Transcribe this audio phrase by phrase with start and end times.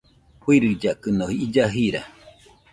[0.41, 2.01] Fɨɨrillakɨno illa jira